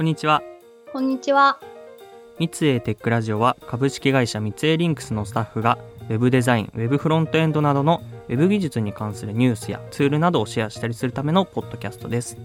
[0.00, 0.42] こんにちは。
[0.94, 1.60] こんにちは。
[2.38, 2.48] 三井
[2.80, 5.76] テックラジオは株式会社三井リンクスのスタッフが
[6.08, 12.38] Web デザイン、Web フロントエンドなどの Web 技術に関するニュースやツールなどをシェアしたりするためのポッドキャストです。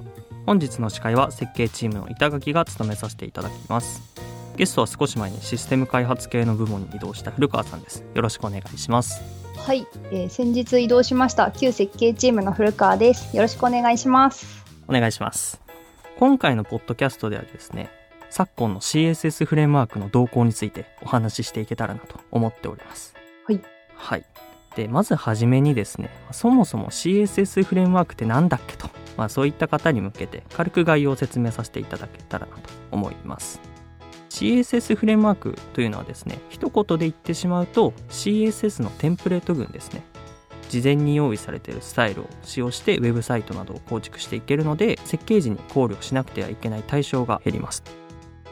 [0.46, 4.02] 本日の司会は設計チームの板垣が務めさせていただきます。
[4.58, 8.04] ゲストは少し前にシステム開発系の部門に移動した古川さんです。
[8.16, 9.22] よろしくお願いします。
[9.66, 13.34] はい、えー、先日移動しました旧設計チームの古川です。
[13.34, 14.46] よろしくお願いします。
[14.90, 15.65] お願いします。
[16.18, 17.90] 今回のポッドキャストではですね、
[18.30, 23.14] 昨今の CSS フレームワークの動向についてお話ししていけたらなと思っております。
[23.46, 23.62] はい。
[23.96, 24.26] はい。
[24.78, 33.60] で、まずはじめにですね、そもそも CSS フレームワークって何だっけと、まあそういった方に向けて軽く概要を説明させていただけたらなと思います。
[34.30, 40.02] CSS フレームワークというのはですね、一言で言ってしまうと CSS のテンプレート群ですね。
[40.70, 47.84] 事前に用意されているスタイルを使用してウェブサイトなどを構築していけるので設計時に考慮しなくてはいけない対象が減ります。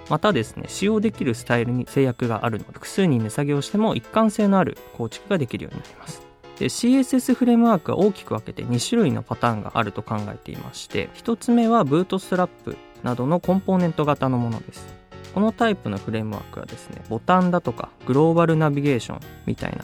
[0.09, 6.21] またですね使用できるスタイルに制約があるので複数人値下げをしても一貫性のある構築ができるようになります。
[6.59, 15.03] で CSS フレームワークは大きく分けて2種類のパターンがあると考えていまして1つ目はブートストラップなどのコンポーネント型のものです。
[15.33, 19.83] このタイプのフレームワークはですねボタンだとかグローバルナビゲーションみたいな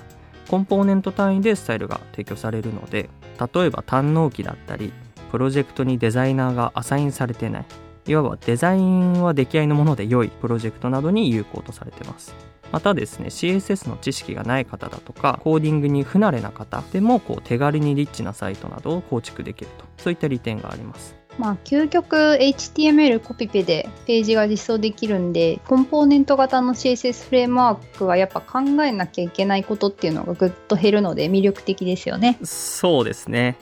[0.50, 3.10] コンポーネント単位でスタイルが提供されるので
[3.54, 4.92] 例えば単納期だったり
[5.32, 7.66] プロジェクトにデザイナーがアサインされてない
[8.08, 12.34] いわばデザインは出来合いのもので良いプロジェクトなどに有効とされてます。
[12.72, 21.19] またですね CSS の知識がない方だとかコーディングに不慣れな方でもこう手軽にリッチなサイトなどを構築できるとそういった利点があります。
[21.40, 32.38] まあ、究極 HTML コピペでページが実装できるんで、コンポーネント型の CSS フレームワークはやっぱ考えなきゃいけないことっていうのがぐっと減るので魅力的ですよね。
[32.44, 33.56] そうですね。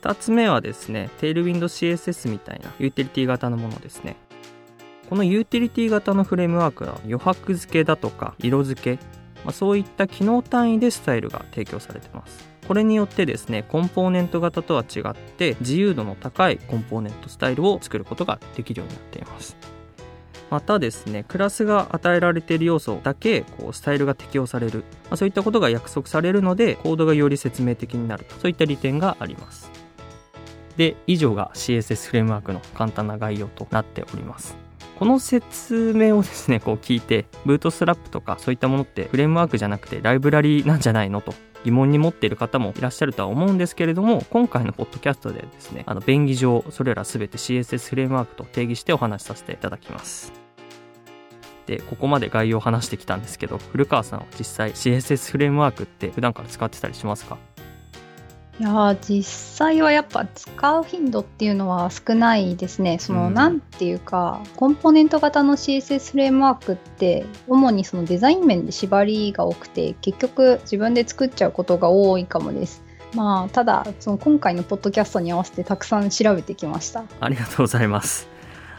[0.00, 4.16] 2つ目はですね、 Tailwind CSS みたいなユーティリティ型のものですね。
[5.10, 8.98] このユーティリティ型のフレームワークは余白付けだとか色付け、
[9.44, 12.48] まあ、そういった機能単位でスタイルが提供されてます。
[12.66, 19.56] これによってですねコンポーネント型とは違って自由度の高いコンポーネントスタイルを作ることができるようになっています。
[20.50, 28.34] またですねクラスが与えられている要素だけこうスタイルが適用される、まあ、そういったことが約束されるのでコードがより説明的になると。
[28.36, 29.70] そういった利点があります。
[30.76, 34.63] で以上が CSS フレームワークの簡単な概要となっております。
[34.98, 41.34] この説明をですね こう聞いてブートストラップとかそういったものってフレームワークじゃなくてライブラリなんじゃないのと
[41.64, 50.32] 疑問に持っている方もいらっしゃるとは思うんですけれども、今回のポッドキャストでですね、あの、便宜上、それらすべて CSS フレームワークと定義してお話しさせていただきます。
[51.64, 57.38] で、ここまで概要を話してきたんですけど、古川さんは実際 CSS フレームワークって普段から使ってたりしますか？
[58.60, 62.98] いや実際はやっぱ使う頻度っていうのは少ないですね。
[63.00, 72.82] その、うん、なんていうかコンポーネント型の CSS フレームワークって主にそのデザイン面で縛りが多くて結局自分で作っちゃうことが多いかもです。
[73.12, 77.04] まあただその今回のポッドキャストに合わせてたくさん調べてきました。
[77.18, 78.33] ありがとうございます。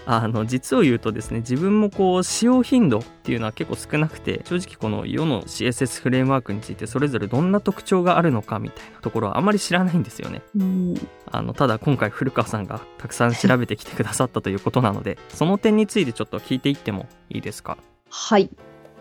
[0.08, 10.42] あの実を言うとですね自分もこう使用頻度っていうのは結構少なくて正直この世の CSS フレームワークについてそれぞれどんな特徴があるのかみたいなところはあまり知らないんですよね。
[11.32, 17.78] あのただ今回古川さんがたくさん調べてきてくださったということなのでその点についてちょっと聞いていってもいいですか？
[18.10, 18.50] はい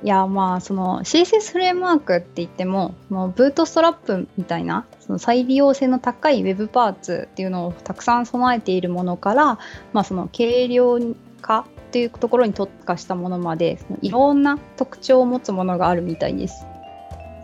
[0.04, 9.58] いやまあその CSS フレームワークって言ってももうブートストラップみたいなその再利用性の高い Web パーツっていうのをたくさん備えているものから、
[9.94, 10.98] まあ、その軽量
[11.40, 16.66] 化っていうところに特化したものまでいろんな特徴を持つものがあるみたいです。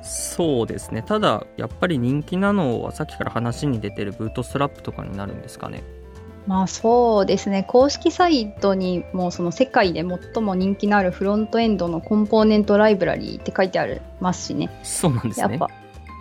[0.02, 5.82] そうですねただやっぱり人気なのはさっきから話に出てるブートストラップとかになるんですかね
[6.46, 7.64] まあそうですね。
[7.64, 14.70] 公式サイトにもその世界で最も人気のあるフロントエンドのコンポーネントライブラリーって書いてありますしね。
[14.82, 15.48] そうなんですね。
[15.50, 15.68] やっぱ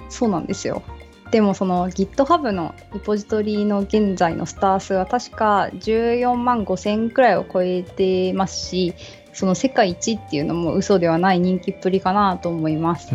[0.10, 0.84] そうなんですよ。
[1.32, 8.96] でもその GitHub のリポジトリの現在のスター数は確か14万5千くらいを超えてますし
[9.34, 13.14] その世界一っていうのも嘘ではない人気っぷりかなと思います。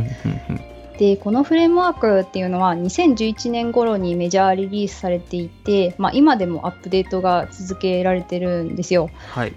[0.99, 9.11] でこのフレームワークっていうのは2011年頃にメジャーリリースされていて、まあ、今でもアップデートが続けられてるんですよ。
[9.31, 9.53] はい、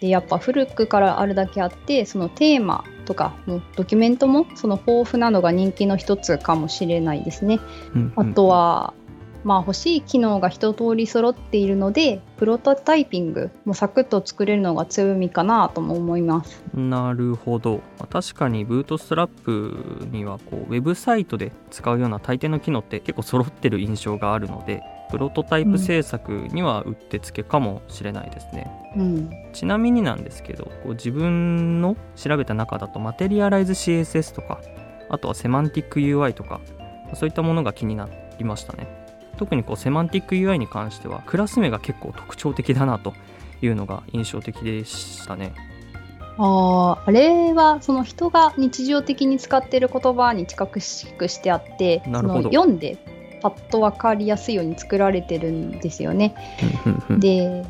[0.00, 7.60] でやっぱ古くからあるだけあってそのテーマとかもドキュメントもその豊富なのが人気の一つかもしれないですね。
[7.94, 8.94] うんうん、あとは
[9.44, 16.62] まあ、欲しい機能が一通り揃っているのでプロトタイピングもサクッと作れるのが強みかなとも思います。
[16.74, 17.80] なるほど。
[18.10, 29.30] 確かにブートストラップにはこうウェブサイトで使うような大抵の機能って結構揃ってる印象があるのでプロトタイプ制作にはうってつけかもしれないですね、うん。
[29.52, 34.60] ちなみになんですけどこう自分の調べた中だとマテリアライズ CSS とか
[35.10, 36.60] あとはセマンティック UI とか
[37.14, 38.08] そういったものが気にな
[38.38, 39.03] りましたね
[39.36, 43.14] 特にこうセマンティック UI に関してはクラス名が結構特徴的だなと
[43.62, 45.52] いうのが印象的でしたね。
[46.36, 52.98] ああ、あれはその人が日常的に使っている言葉に近くしてあって、その読んで
[53.40, 56.34] パッと分かりやすいように作られてるんですよね。
[57.10, 57.64] で、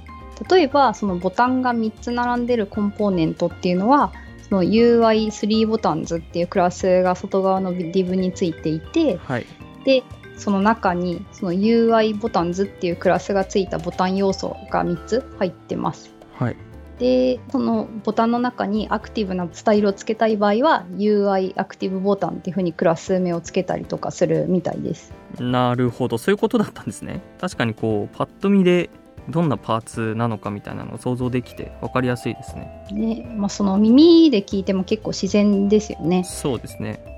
[0.49, 4.12] 例えばそのボタンが3つ並んでるコンポーネントっていうのは、
[4.49, 9.46] その UI3 ボタンズっていうクラスが外側の div についていて、はい。
[9.84, 10.02] で、
[10.36, 16.10] その中にその UI ボタンズっていうクラスがついたボタン要素が3つ入ってます。
[16.34, 16.56] はい
[16.98, 25.12] でそのボタンの中にアクティブなスタイルをつけたい場合は UI アクティブボタンっていう風にクラス名をつけたりとかするみたいです。
[25.40, 28.90] なるほどそういうことだったんですね確かにこうパッと見で
[29.28, 36.22] どんなパーツなのかみたいなのを想像できて分かりやすいですねで、まあ、その耳で聞いても結構自然ですよね。
[36.25, 37.13] そうですね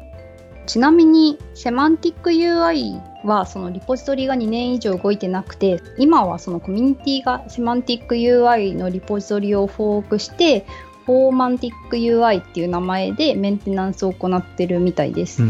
[0.66, 10.66] ちなみにセマンティック UI はそのリポジトリが2年以上動いてなくて今はそのコミュニティがセマンティック UI のリポジトリをフォークして
[11.06, 15.40] フォーマンティック UI っていう名前でメンテナンスを行ってるみたいです。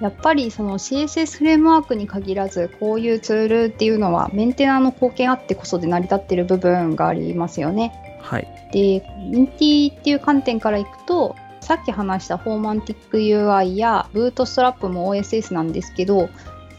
[0.00, 8.18] やっぱりその CSS フレームワークに限らずこういうツールっていうのはメンテナーの貢献あってこそで成り立ってる部分がありますよね。
[8.20, 16.28] はいで、ミンティっていう観点からいくとさっき話したフォーマンティック UI やブートストラップも OSS なんですけど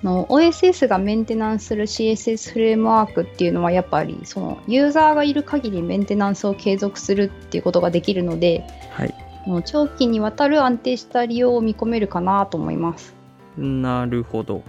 [0.03, 9.13] の OSS がメンテナンスする CSS フレームワークっていうのはやっぱりそのユーザーがいる限りメンテナンスを継続するっていうことができるのではい。
[9.47, 13.13] もう長期にわたる安定した利用を見込めるかなと思います。
[13.57, 14.63] なるほど。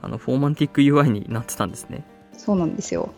[0.00, 2.04] あのフォーマンティック UI になってたんですね。
[2.32, 3.12] そうなんですよ。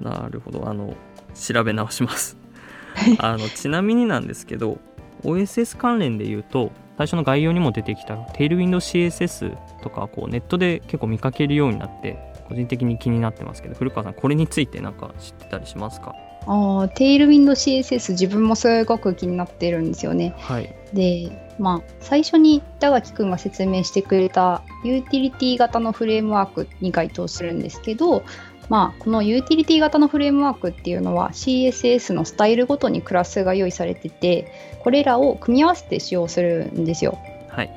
[0.00, 0.68] なるほど。
[0.68, 0.94] あの
[1.34, 2.36] 調べ直します。
[3.18, 4.78] あのちなみになんですけど
[5.22, 12.18] OSS 関連で言うと最初の概要にも出てきた Tailwind CSS とかこうネットで結構見かけるようになって
[12.48, 16.14] 個人的に気になってますけど古川さんこれについてなんか知ってたりしますか？
[16.48, 20.34] ああ、 Tailwind CSS 自分もすごく気になってるんですよね。
[20.38, 28.24] はいで、まあ、最初に板垣くんが説明してくれたユーティリティ型のフレームワークに該当するんですけど、
[28.68, 34.52] まあ、このユーティリティ型のフレームワークっていうのは CSS のスタイルごとにクラスが用意されてて、
[34.86, 37.18] これらを組み合わせて使用するんですよ。
[37.48, 37.70] はい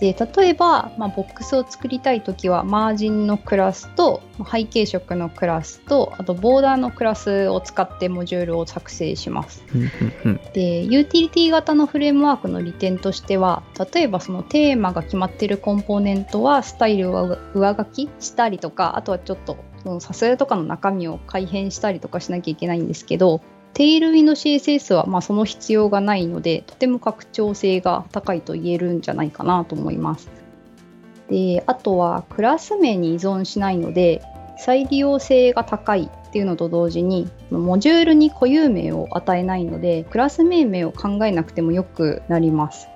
[0.00, 9.62] で例えば、まあ、ボックスを作りたいときはマージンのクラスとまあ背景色のクラスとあとボーダーのクラスを使ってモジュールを作成します。
[10.52, 13.62] でユーティリティ型のフレームワークの利点としては
[13.94, 23.40] 例えばそのテーマが決まっているコンポーネントはスタイルを上書きしたりとかあとはちょっとそのサスとかの中身を改変したりとかしなきゃいけないんですけど
[23.74, 30.28] テイルウィンド CSS はまあその必要がないのでとても拡張性が高いと言えるんじゃないかなと思います。
[31.28, 34.22] であとはクラス名に依存しないので
[34.58, 42.88] 再利用性が高いっていうのと同時にモジュールに固有名を与えないのでクラス命名を考えなくてもよくなります。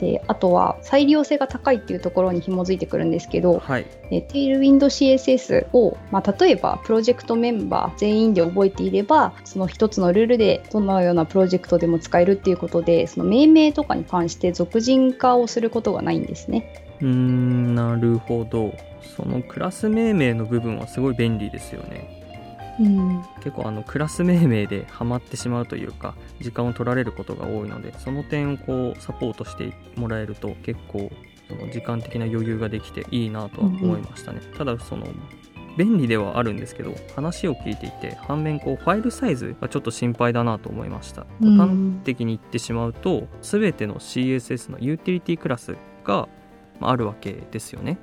[0.00, 16.84] であとは再利用性が高いっていうところに紐づいてくるんですけどはいえテイルウィンド CSS を、まあ、例えばプロジェクトメンバー全員で覚えていればその一つのルールでどのようなプロジェクトでも使えるっていうことでその命名とかに関して俗人化をすることがないんですね。
[17.00, 18.74] うーんなるほど
[19.16, 22.21] そのクラス命名の部分はすごい便利ですよね
[22.80, 23.22] うん。
[23.36, 31.10] 結構あのクラス命名でハマってしまうというか時間を取られることが多いのでその点をこうサポートしてもらえると結構
[31.48, 35.06] その時間的な余裕ができていいなとは思いましたね、ただその
[35.76, 41.56] 便利ではあるんですけど話を聞いていて反面こうファイルサイズがちょっと心配だなと思いました、うん。
[41.56, 46.28] 端的に言ってしまうと全ての CSS のユーティリティクラスが
[46.80, 47.98] まああるわけですよね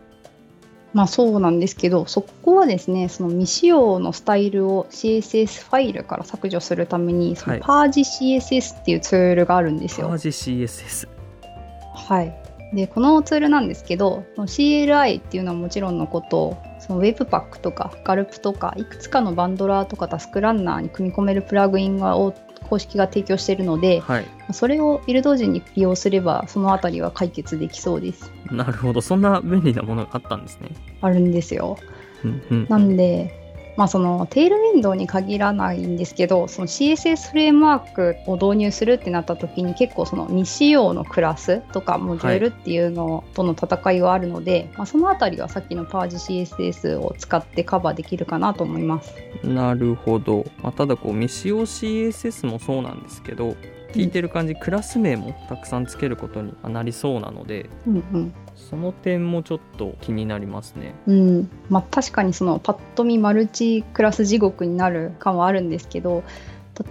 [0.93, 7.59] まあそうなんですけどそこはですねその未使用のスタイルを CSS ファイルから削除するためにそはい。
[7.59, 10.07] のパージ CSS っていうツールがあるんですよ。
[10.07, 11.07] パージ CSS
[11.93, 12.35] はい、
[12.73, 22.33] でこのツールなんですけど CLI っていうのはもちろんのことその Webpack とか Gulp とかいくつかのバンドラーとかタスクランナーに組み込めるプラグインを
[22.67, 28.31] 公式が提供しているのではいそれをビルド時に利用すればそのあたりは解決できそうです。
[28.51, 30.69] なるほどそんな便利なものがあったんですね
[31.01, 31.77] あるんですよ。
[32.23, 33.38] うんうんなんで、
[33.79, 49.13] まあ、そのテールウィンドウに限らないんですけどその CSS フレームワークを導入するってなった時に結構その未使用のクラスとかモジュールっていうのとの戦いがあるので、はい、まあ、その辺りはさっきのパージ CSS を使ってカバーできるかなと思います。
[49.45, 53.55] なるほど、まあ、ただこう未使用 CSS もそうなんですけど
[53.93, 60.93] 聞いてる感じ、クラス名もたくさんつけることになりそうなので、うんうん、その点もちょっと気になりますね。
[61.07, 61.49] うん。
[61.69, 66.23] まあ、確かにそのパッと見マルチクラス地獄になる感はあるんですけど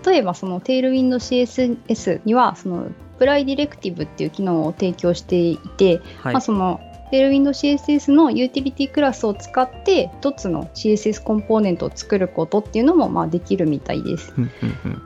[0.04, 14.32] 例えばそのテールウィンド CSS にはそのプライディレクティブっていう機能を提供していて、はい、まあ、そのテールウィンド CSS のユーティリティクラスを使って一つの CSS コンポーネントを作ることっていうのもまあできるみたいです。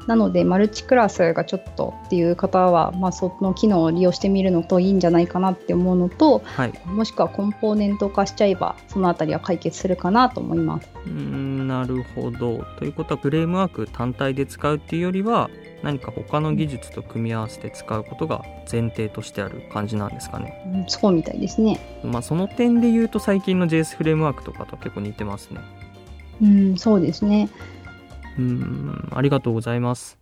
[0.07, 10.89] なのでマルチクラスがちょっとっていう方は、まあ、その機能を利用してみるのといいんじゃないかなって思うのと、はい、もしくはコンポーネント化しちゃえばそのあたりは解決するかなと思います。
[11.07, 12.65] うんなるほど。
[12.79, 15.51] ということはフレームワーク単体で使うっていうよりは
[15.83, 20.63] 何か他の技術と組み合わせて使うことが前提としてある感じなんですかね。
[20.67, 22.01] うん、そうみたいですね。
[22.05, 25.61] まあその点で言うと最近の JS フレームワークとかと結構似てますね。
[26.41, 27.49] うん、そうですね。
[28.39, 30.19] うん、ありがとうございます。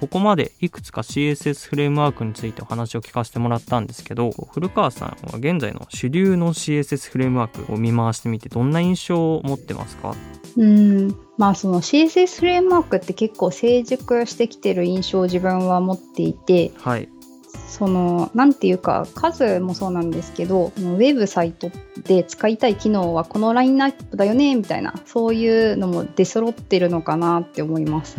[0.00, 10.14] ここまでいくつか CSS フレームワークについてお話を聞かせてもらったんですけど、古川さんは現在の主流の CSS フレームワークを見回してみてどんな印象を持ってますか？
[10.58, 17.08] うんまあその CSS フレームワークって結構成熟してきてる印象を自分は持っていて、はい、
[17.68, 21.70] そのなんていうか数もそうなんですけどウェブサイト
[22.04, 28.16] で使いたい機能はこのラインナップだよねみたいなそういうのも出揃ってるのかなって思います。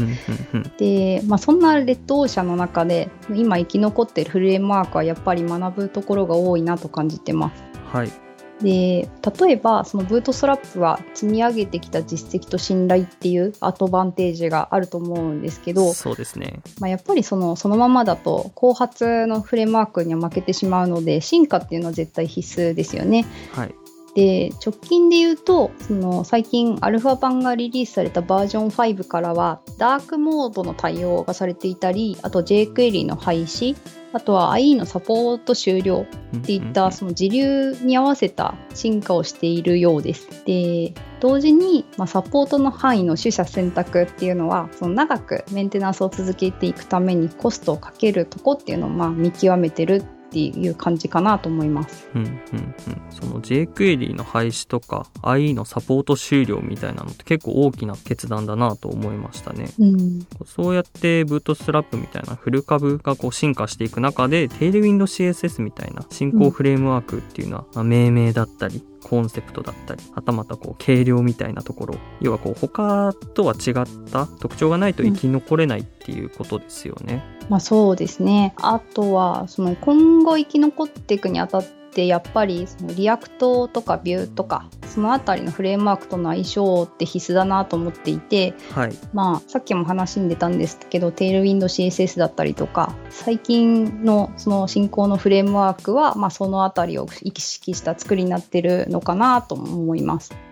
[0.78, 7.64] で、まあ、そんなレッドオーシャンの中で今生き残ってるフレームワークはやっぱり学ぶところが多いなと感じてます。
[7.92, 8.29] はい
[8.62, 23.26] で例えばそのブートストラップは積み上げてきた実績と信頼っていうアドバンテージがあると思うんですけどそうですね、まあ、やっぱりそのそのままだと後発のフレームワークには負けてしまうので進化っていうのは絶対必須ですよね。
[23.54, 23.76] はい、
[24.20, 33.78] で直近で言うとその最近アルファ版がリリースされたバージョン5からはダークモードの対応がされていたりあと jQuery の廃止
[34.12, 40.44] あとは IE のサポート終了っていったその時流に合わせた進化をしているようです。
[40.46, 52.08] で同時に、まあ、サポートの範囲の取捨選択っていうのはその長くメンテナンスを続けていくためにコストをかけるとこっていうのをまあ見極めてるっていう感じかなと思います。
[52.14, 52.76] うんうんうん。
[53.10, 59.70] その jQuery の廃止とか IE のサポート終了みたいなのって結構大きな決断だなと思いましたね。
[59.80, 73.74] うん、そうやってブートストラップみたいなフル株がこう進化していく中で Tailwind CSS みたいな進行フレームワークっていうのは、まあ、命名だったりコンセプトだったり、はたまたこう軽量みたいなところ、要はこう他とは違っ
[74.12, 77.24] た特徴がないと生き残れないっていうことですよね。
[77.44, 78.54] うん、まあそうですね。
[78.58, 81.70] あとはその今後生き残っていくにあたって
[82.08, 100.49] やっぱりその React とか Vue とかそのあたりのフレームワークとの相性って必須だなと思っていて、はい、まあさっきも話に出たんですけどテールウィンド CSS だったりとか最近のその新興のフレームワークは、まあ、そのあたりを意識した作りになってるのかなと思います。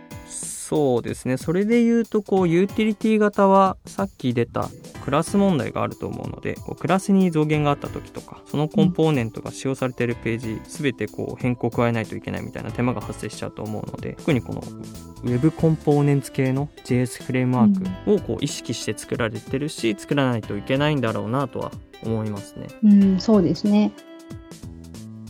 [0.67, 1.37] そうですね。
[1.37, 4.69] それで言うと、こう、ユーティリティ型は、さっき出た
[5.05, 14.61] クラス問題があると思うので、こうクラスに増減があった時とか、そのコンポーネントが使用されているページ、すべてこう、変更を加えないといけないみたいな手間が発生しちゃうと思うので、特にこの、
[15.23, 21.71] ウェブコンポーネンツ系の JS フレームワークをこう意識して作られてるし、作らないといけないんだろうなとは
[22.03, 22.67] 思いますね。
[22.83, 23.93] うん、そうですね。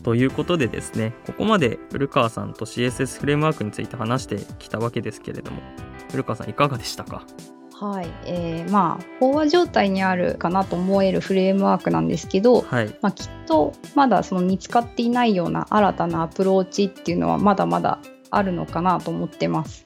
[0.07, 5.61] ということでですね、ここまで古川さんと CSS フレームワークについて話してきたわけですけれども、
[6.09, 7.25] 古川さんいかがでしたか？
[7.73, 17.99] はい、えー、まあ飽和状態にあるかなと思えるフレームワークなんですけど、はい、まあ、きっとまだその見つかっていないような新たなアプローチっていうのはまだまだ
[18.31, 19.83] あるのかなと思ってます。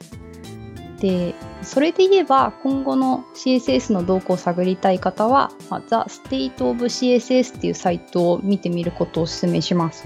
[1.02, 10.04] でそれで言えば今後の CSS の動向を探りたい方は、まあ、The State of CSS っていうサイトを見てみることをお勧めします。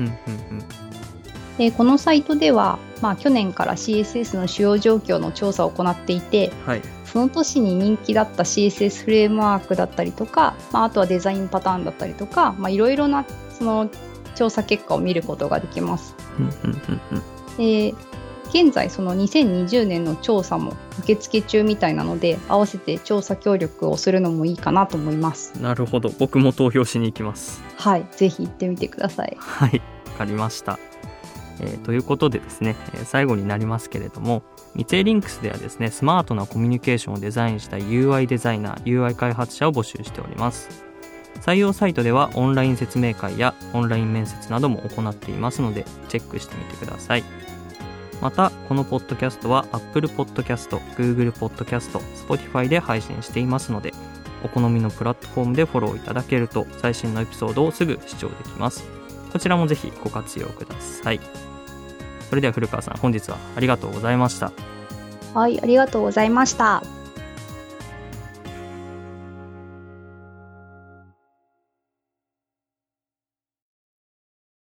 [1.59, 13.91] でこのサイトでは、まあ、去年から CSS の主要状況の調査を行っていて、はい、その年に人気だった CSS フレームワークだったりとか、まあ、あとはデザインパターンだったりとかいろいろなその
[14.35, 16.15] 調査結果を見ることができます。
[17.59, 17.95] で
[18.49, 25.61] 現在その2020年の調査も受付中みたいなので合わせて調査協力をするのもいいかなと思います。
[25.61, 26.11] なるほど。
[26.19, 27.63] 僕も投票しに行きます。
[27.77, 28.07] はい。
[28.13, 29.37] ぜひ行ってみてください。
[29.39, 29.83] はい。
[30.17, 30.79] わかりました、
[31.61, 34.43] えー、ということでですね、えー、最後になりますけれども
[34.75, 40.87] 三井リンクスではですねスマートなコミュニケーションをデザインした UI デザイナー UI 開発者を募集しております。
[41.43, 47.25] 採用サイトではオンライン説明会やオンライン面接なども行っていますのでチェックしてみてください
[48.21, 53.93] またこのポッドキャストは Apple Podcast、Google Podcast、Spotify で配信していますので
[54.43, 58.85] お好みのプラットフォームでフォローいただけると最新のエピソードをすぐ視聴できます。
[59.33, 61.21] こちらもぜひご活用ください。
[62.29, 64.53] それでは古川さん本日はありがとうございました。
[65.35, 66.96] はい、ありがとうございました。